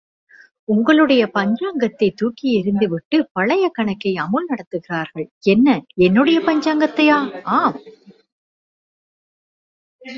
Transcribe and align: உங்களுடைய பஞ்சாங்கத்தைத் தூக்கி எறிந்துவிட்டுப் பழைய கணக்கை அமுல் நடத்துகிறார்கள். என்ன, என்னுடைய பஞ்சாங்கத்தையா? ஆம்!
உங்களுடைய 0.69 1.23
பஞ்சாங்கத்தைத் 1.33 2.15
தூக்கி 2.15 2.49
எறிந்துவிட்டுப் 2.55 3.29
பழைய 3.31 3.69
கணக்கை 3.73 4.15
அமுல் 4.15 4.49
நடத்துகிறார்கள். 4.49 5.27
என்ன, 5.45 5.67
என்னுடைய 6.01 6.39
பஞ்சாங்கத்தையா? 6.39 7.19
ஆம்! 7.53 7.77